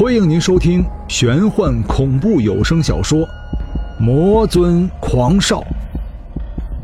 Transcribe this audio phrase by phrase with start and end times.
[0.00, 3.18] 欢迎您收听玄幻恐怖有声小说
[3.98, 5.60] 《魔尊狂少》，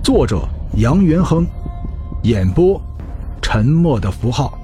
[0.04, 1.46] 作者杨元亨，
[2.25, 2.79] 演播
[3.41, 4.59] 沉默的符号。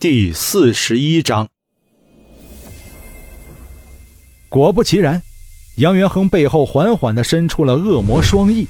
[0.00, 1.48] 第四十一章，
[4.48, 5.22] 果不其然。
[5.76, 8.66] 杨元亨背后缓缓地伸出了恶魔双翼，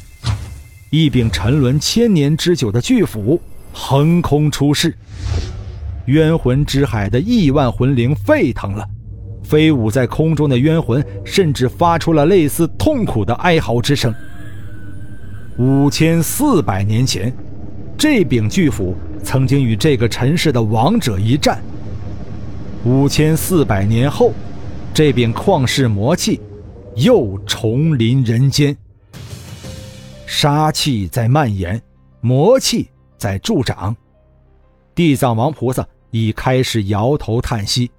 [0.90, 3.40] 一柄沉沦千年之久的巨斧
[3.72, 4.94] 横空出世，
[6.06, 8.86] 冤魂之海的亿万魂灵沸腾了，
[9.42, 14.14] 飞舞在空中的冤魂甚至发出了类似痛苦的哀嚎之声。
[15.58, 17.32] 五千四百年前，
[17.98, 21.56] 这柄巨斧曾经与这个尘世的王者一战；
[22.84, 24.32] 五千四百年后，
[24.94, 26.40] 这柄旷世魔器。
[26.96, 28.76] 又重临人间，
[30.26, 31.80] 杀气在蔓延，
[32.20, 33.96] 魔气在助长。
[34.94, 37.90] 地藏王菩萨已开始摇头叹息：“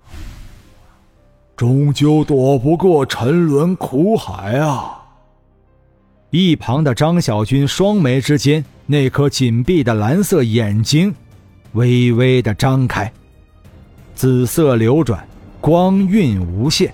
[1.56, 4.98] 终究躲不过沉沦苦海啊！”
[6.30, 11.14] 一旁的张小军双眉之间那颗紧闭的蓝色眼睛，
[11.74, 13.12] 微微的张开，
[14.16, 15.28] 紫色流转，
[15.60, 16.94] 光晕无限。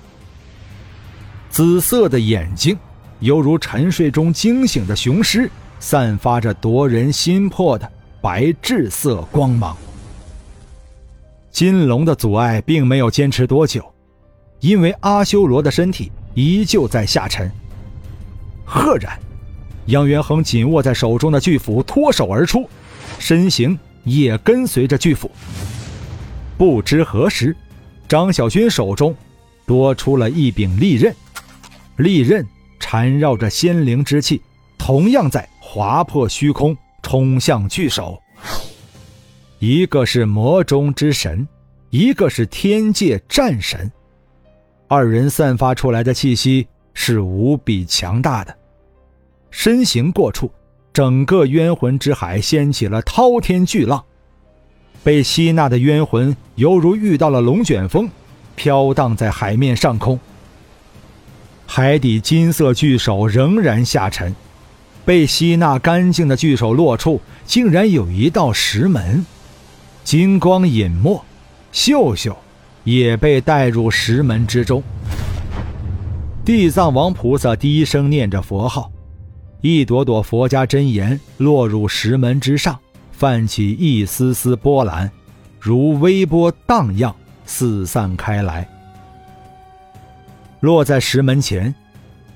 [1.50, 2.78] 紫色的眼睛，
[3.20, 9.76] 犹如沉睡中惊醒的雄狮，散发着夺人心魄的白炽色光芒。
[11.52, 13.84] 金龙的阻碍并没有坚持多久，
[14.60, 17.52] 因为阿修罗的身体依旧在下沉。
[18.64, 19.18] 赫然，
[19.88, 22.70] 杨元亨紧握在手中的巨斧脱手而出，
[23.18, 25.32] 身形也跟随着巨斧。
[26.58, 27.56] 不知何时，
[28.08, 29.16] 张小军手中
[29.66, 31.16] 多出了一柄利刃。
[31.98, 32.46] 利刃
[32.80, 34.42] 缠绕着仙灵之气，
[34.78, 38.22] 同样在划破虚空，冲向巨手。
[39.60, 41.48] 一个是魔中之神，
[41.90, 43.92] 一个是天界战神，
[44.88, 48.56] 二人散发出来的气息是无比强大的。
[49.50, 50.52] 身形过处，
[50.94, 54.04] 整个冤魂之海掀起了滔天巨浪，
[55.04, 58.08] 被吸纳的冤魂犹如遇到了龙卷风，
[58.56, 60.20] 飘荡在海面上空。
[61.70, 64.34] 海底金色巨手仍然下沉，
[65.06, 69.24] 被吸纳干净的巨手落处，竟然有一道石门，
[70.04, 71.22] 金光隐没，
[71.74, 72.36] 秀秀
[72.86, 74.82] 也被带入石门之中。
[76.46, 78.90] 地藏王菩萨低声念着佛号，
[79.60, 82.80] 一朵朵佛家真言落入石门之上，
[83.12, 85.12] 泛起一丝丝波澜，
[85.60, 87.14] 如微波荡漾，
[87.46, 88.68] 四散开来。
[90.62, 91.74] 落在石门前，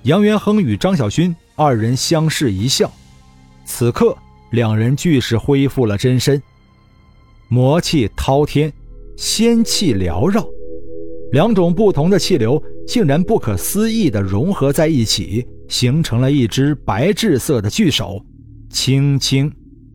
[0.04, 2.92] 杨元亨与张小军二人相视一笑。
[3.66, 4.16] 此刻，
[4.52, 6.42] 两人俱是恢复了真身，
[7.48, 8.72] 魔气滔天，
[9.18, 10.46] 仙气缭绕，
[11.32, 18.24] 两种不同的气流竟然不可思议地融合在一起，形成了一只白炽色的巨手，
[18.70, 19.52] 轻轻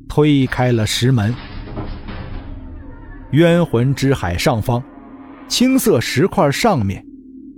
[0.09, 1.33] 推开了石门。
[3.31, 4.83] 冤魂之海上方，
[5.49, 7.05] 青色石块上面。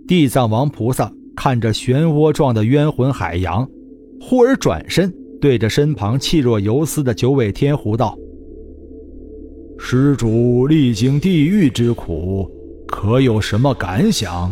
[0.09, 3.69] 地藏王菩萨看着漩涡状的冤魂海洋，
[4.19, 8.17] 忽而转身对着身旁气若游丝的九尾天狐道
[9.79, 12.51] ：“施主历经地狱之苦，
[12.87, 14.51] 可有什么感想？”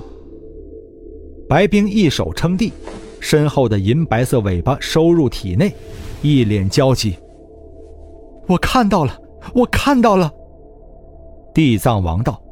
[1.49, 2.71] 白冰一手撑地，
[3.19, 5.73] 身后的银白色尾巴收入体内，
[6.21, 7.17] 一脸焦急
[8.47, 9.19] ：“我看到了，
[9.55, 10.31] 我看到了。”
[11.55, 12.43] 地藏王道。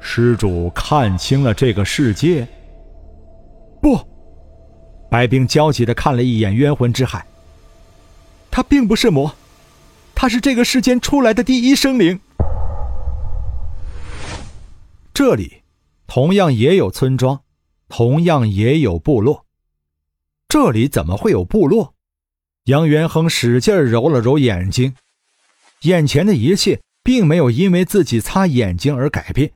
[0.00, 2.46] 施主看清了这个世界。
[3.80, 3.98] 不，
[5.10, 7.26] 白冰焦急的看了一眼冤魂之海。
[8.50, 9.34] 他并不是魔，
[10.14, 12.18] 他是这个世间出来的第一生灵。
[15.12, 15.62] 这里
[16.06, 17.40] 同样也有村庄，
[17.88, 19.44] 同样也有部落。
[20.48, 21.94] 这里怎么会有部落？
[22.64, 24.94] 杨元亨使劲揉了揉眼睛，
[25.82, 29.52] 眼前的一切并没有因为自己擦眼睛而改变。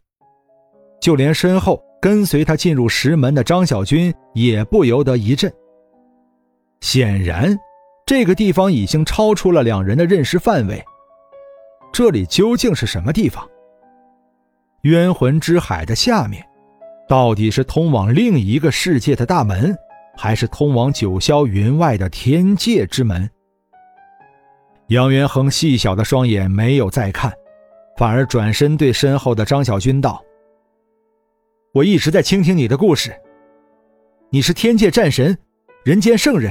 [1.00, 5.52] 就连身后跟随他进入石门的张小军也不由得一震。
[6.80, 7.58] 显然，
[8.06, 10.82] 这个地方已经超出了两人的认识范围。
[11.92, 13.46] 这里究竟是什么地方？
[14.82, 16.42] 冤魂之海的下面，
[17.08, 19.76] 到底是通往另一个世界的大门，
[20.16, 23.28] 还是通往九霄云外的天界之门？
[24.86, 27.30] 杨元亨细小的双眼没有再看，
[27.98, 30.22] 反而转身对身后的张小军道。
[31.72, 33.14] 我一直在倾听你的故事，
[34.28, 35.38] 你是天界战神，
[35.84, 36.50] 人间圣人。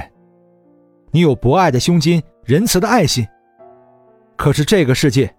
[1.10, 3.26] 你有博爱的胸襟，仁慈的爱心。
[4.34, 5.30] 可是这个世界，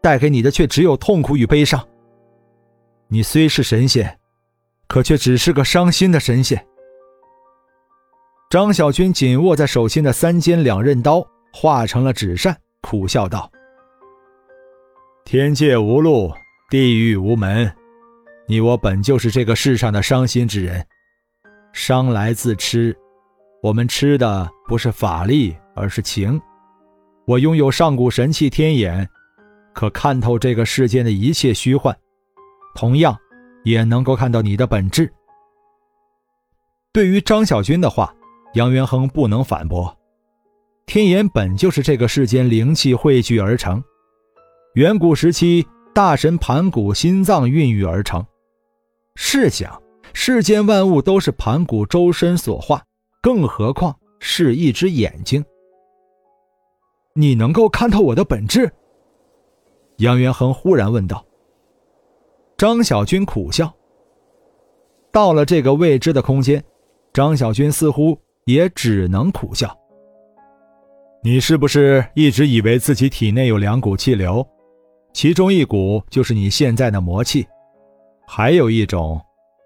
[0.00, 1.84] 带给你的却只有痛苦与悲伤。
[3.08, 4.16] 你虽是神仙，
[4.86, 6.64] 可却只是个伤心的神仙。
[8.50, 13.50] 张小军紧握在手心的三尖两刃刀化成了纸扇，苦笑道
[15.26, 16.32] ：“天界无路，
[16.70, 17.70] 地狱无门，
[18.48, 20.84] 你我本就是这个世上的伤心之人。
[21.72, 22.96] 伤来自痴，
[23.62, 26.40] 我们吃的不是法力，而是情。
[27.26, 29.08] 我拥有上古神器天眼，
[29.74, 31.94] 可看透这个世间的一切虚幻，
[32.74, 33.16] 同样
[33.64, 35.12] 也能够看到你的本质。”
[36.92, 38.12] 对于张小军的话。
[38.54, 39.94] 杨元亨不能反驳，
[40.86, 43.80] 天眼本就是这个世间灵气汇聚而成，
[44.72, 48.24] 远古时期大神盘古心脏孕育而成。
[49.20, 49.82] 试想，
[50.14, 52.80] 世间万物都是盘古周身所化，
[53.20, 55.44] 更何况是一只眼睛？
[57.14, 58.70] 你能够看透我的本质？
[59.96, 61.26] 杨元亨忽然问道。
[62.56, 63.74] 张小军苦笑。
[65.12, 66.62] 到了这个未知的空间，
[67.12, 68.18] 张小军似乎。
[68.44, 69.78] 也只能苦笑。
[71.22, 74.42] 你是不是一直以为自己体内有两股气流，
[75.12, 77.46] 其中一股就是你现在的魔气，
[78.30, 79.18] 还有一种，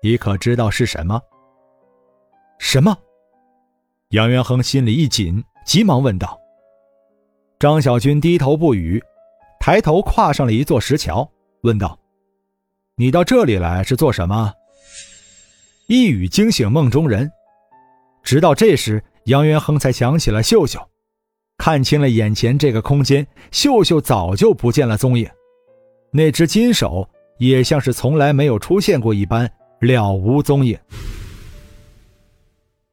[0.05, 1.20] 你可知道是什么？
[2.61, 2.97] 什么？
[4.11, 6.38] 杨元亨心里一紧，急忙问道。
[7.59, 9.03] 张小军低头不语，
[9.59, 11.29] 抬头跨上了一座石桥，
[11.62, 11.99] 问道
[12.94, 14.53] ：“你到这里来是做什么？”
[15.88, 17.29] 一语惊醒梦中人。
[18.23, 20.81] 直到这时，杨元亨才想起了秀秀，
[21.59, 25.29] 看清了眼前这个空间，秀秀早就不见了踪影，
[26.12, 27.09] 那只金手
[27.43, 29.50] 也像是从来没有出现过一般，
[29.81, 30.79] 了无踪影。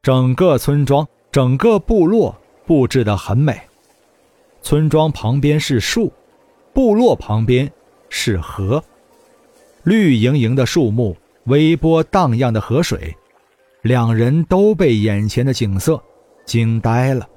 [0.02, 2.36] 整个村庄、整个部落
[2.66, 3.62] 布置得很美，
[4.64, 6.12] 村庄旁边是树，
[6.74, 7.72] 部落旁边
[8.10, 8.84] 是河，
[9.84, 13.16] 绿莹莹的树木，微波荡漾的河水。
[13.84, 16.02] 两人都被眼前的景色
[16.44, 17.30] 惊呆了，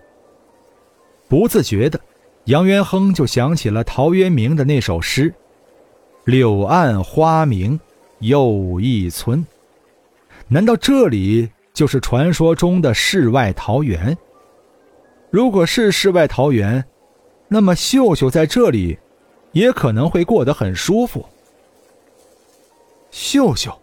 [1.29, 2.00] 不自觉的，
[2.47, 5.32] 杨元亨就想起了陶渊明的那首诗
[6.24, 7.78] ：“柳暗花明
[8.20, 9.44] 又一村。”
[10.48, 14.16] 难道这里就是传说中的世外桃源？
[15.30, 16.84] 如果是世外桃源，
[17.48, 18.98] 那么秀秀在这里
[19.52, 21.26] 也可能会过得很舒服。
[23.10, 23.78] 秀秀。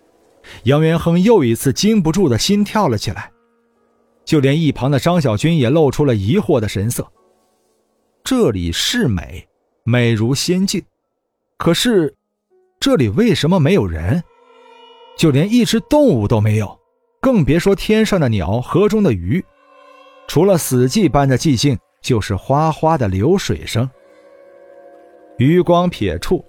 [0.63, 3.31] 杨元亨又一次禁不住的心跳了起来，
[4.25, 7.07] 就连一旁的张小军也露出了疑惑的神色。
[8.24, 9.47] 这里是美，
[9.83, 10.83] 美如仙境，
[11.57, 12.15] 可是
[12.80, 14.24] 这里为什么没有人？
[15.18, 16.80] 就连一只动物都没有，
[17.20, 19.44] 更别说天上的鸟、河中的鱼。
[20.28, 23.90] 除了死寂般的寂静，就是哗哗的流水声。
[25.38, 26.46] 余光瞥处，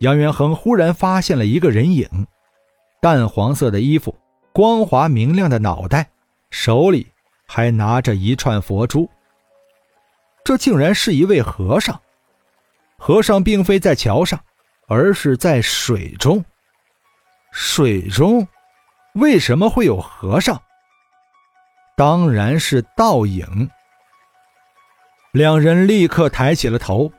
[0.00, 2.08] 杨元亨忽然发现了一个人影。
[3.00, 4.16] 淡黄色的衣服，
[4.52, 6.10] 光滑明亮的脑袋，
[6.50, 7.06] 手里
[7.46, 9.08] 还拿着一串佛珠。
[10.44, 12.00] 这竟然是一位和尚。
[12.98, 14.40] 和尚并非在桥上，
[14.90, 16.44] 而是在水中。
[17.52, 18.46] 水中，
[19.14, 20.60] 为什么会有和尚？
[21.96, 23.70] 当然是倒影。
[25.32, 27.10] 两人立刻抬起了头。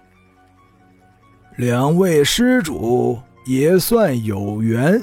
[1.56, 5.02] 两位施主也算有缘。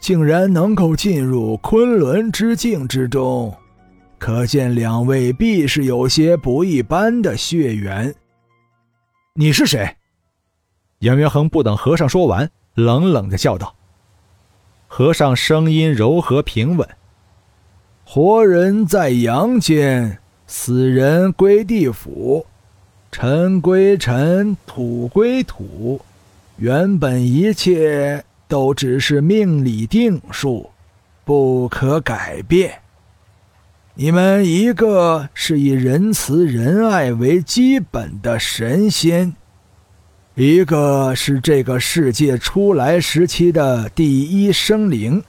[0.00, 3.56] 竟然能够进入昆仑之境之中，
[4.18, 8.12] 可见两位必是有些不一般的血缘。
[9.34, 9.96] 你是谁？
[11.02, 13.74] 杨元亨不等和尚说完，冷冷的笑道。
[14.88, 16.88] 和尚声音柔和平稳
[18.04, 22.46] ：“活人在阳间，死人归地府，
[23.10, 26.00] 尘归尘，土归土，
[26.56, 30.68] 原本一切。”都只是命里定数，
[31.24, 32.80] 不可改变。
[33.94, 39.34] 你们一个是以仁慈仁爱为基本的神仙，
[40.34, 45.22] 一个是这个世界初来时期的第一生灵，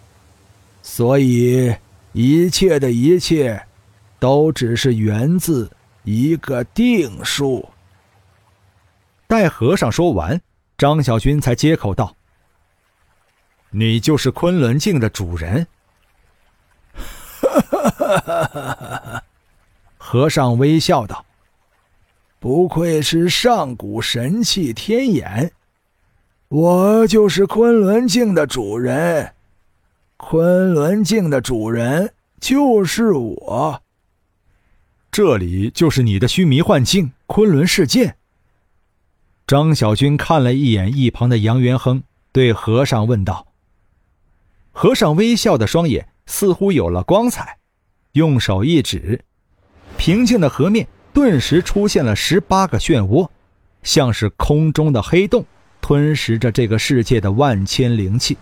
[0.82, 1.76] 所以
[2.14, 3.62] 一切的一切，
[4.18, 5.70] 都只是源自
[6.04, 7.68] 一个定数。
[9.28, 10.40] 待和尚说完，
[10.78, 12.16] 张小军才接口道。
[13.72, 15.68] 你就是昆仑镜的主人。
[19.98, 21.26] 和尚微笑道
[22.44, 25.54] ：“不愧是上古神器天眼，
[26.50, 29.34] 我就是昆仑镜的主人。
[30.18, 33.82] 昆仑镜的主人就是我。
[35.10, 38.16] 这里就是你的须弥幻境昆仑世界。
[39.48, 43.48] 张小军看了一眼一旁的杨元亨，对和尚问道
[44.74, 47.60] ：“和尚微笑的双眼似乎有了光彩，
[48.12, 49.24] 用手一指，
[49.98, 53.29] 平静的河面顿时出现了十八个漩涡，
[53.84, 55.46] 像是空中的黑洞，
[55.79, 58.38] 吞噬着这个世界的万千灵气。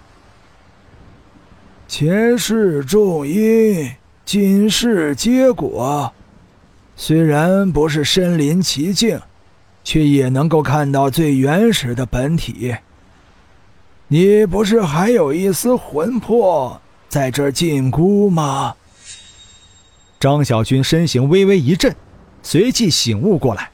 [1.88, 3.92] 前世种因，
[4.24, 6.14] 今世结果。”
[6.96, 9.20] 虽然不是身临其境，
[9.84, 12.76] 却也能够看到最原始的本体。
[14.08, 18.76] 你不是还有一丝魂魄在这禁锢吗？
[20.20, 21.96] 张小军身形微微一震，
[22.42, 23.70] 随即醒悟过来。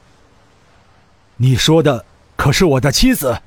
[1.36, 2.04] 你说的
[2.36, 3.38] 可是我的妻子？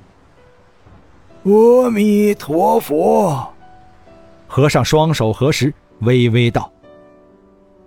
[1.44, 3.52] 阿弥陀佛。
[4.46, 6.70] 和尚双手合十，微微道。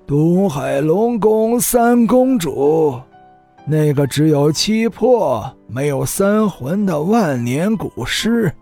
[0.07, 3.01] 东海龙宫三公主，
[3.65, 8.53] 那个只有七魄没有三魂的万年古尸。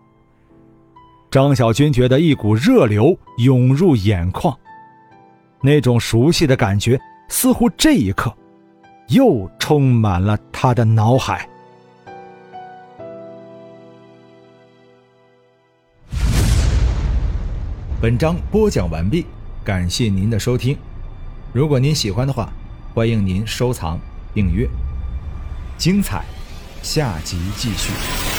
[1.30, 4.58] 张小军觉得一股热流涌入眼眶，
[5.62, 8.34] 那种熟悉的感觉似乎这一刻
[9.08, 11.48] 又充满了他的脑海。
[18.02, 19.26] 本章播讲完毕，
[19.64, 20.78] 感谢您的收听。
[21.54, 22.52] 如果您喜欢的话，
[22.94, 23.98] 欢迎您收藏、
[24.34, 24.68] 订阅。
[25.78, 26.26] 精彩，
[26.82, 28.33] 下集继续。